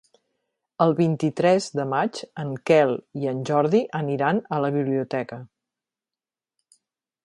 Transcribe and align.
El 0.85 0.93
vint-i-tres 0.99 1.67
de 1.81 1.85
maig 1.91 2.23
en 2.45 2.57
Quel 2.71 2.95
i 3.25 3.31
en 3.35 3.45
Jordi 3.53 3.85
aniran 4.03 4.43
a 4.59 4.63
la 4.67 4.75
biblioteca. 4.81 5.43